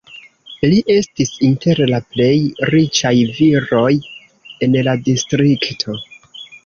[0.69, 2.31] Li estis inter la plej
[2.71, 3.87] riĉaj viroj
[4.69, 6.01] en la distrikto.